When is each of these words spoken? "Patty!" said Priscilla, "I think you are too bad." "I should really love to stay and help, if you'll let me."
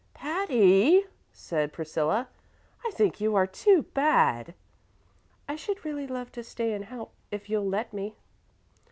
"Patty!" 0.15 1.05
said 1.31 1.71
Priscilla, 1.71 2.27
"I 2.83 2.89
think 2.89 3.21
you 3.21 3.35
are 3.35 3.45
too 3.45 3.83
bad." 3.93 4.55
"I 5.47 5.55
should 5.55 5.85
really 5.85 6.07
love 6.07 6.31
to 6.31 6.43
stay 6.43 6.73
and 6.73 6.85
help, 6.85 7.13
if 7.29 7.51
you'll 7.51 7.69
let 7.69 7.93
me." 7.93 8.15